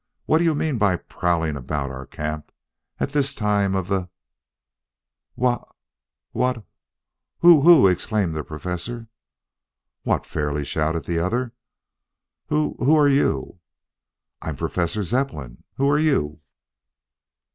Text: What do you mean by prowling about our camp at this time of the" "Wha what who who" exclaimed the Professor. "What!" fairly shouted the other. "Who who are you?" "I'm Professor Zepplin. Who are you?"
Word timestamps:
What 0.25 0.39
do 0.39 0.43
you 0.45 0.55
mean 0.55 0.79
by 0.79 0.95
prowling 0.95 1.55
about 1.55 1.91
our 1.91 2.07
camp 2.07 2.51
at 2.99 3.09
this 3.09 3.35
time 3.35 3.75
of 3.75 3.87
the" 3.87 4.09
"Wha 5.35 5.63
what 6.31 6.65
who 7.41 7.61
who" 7.61 7.85
exclaimed 7.87 8.33
the 8.33 8.43
Professor. 8.43 9.09
"What!" 10.01 10.25
fairly 10.25 10.65
shouted 10.65 11.05
the 11.05 11.19
other. 11.19 11.53
"Who 12.47 12.75
who 12.79 12.97
are 12.97 13.07
you?" 13.07 13.59
"I'm 14.41 14.55
Professor 14.55 15.03
Zepplin. 15.03 15.65
Who 15.75 15.87
are 15.87 15.99
you?" 15.99 16.39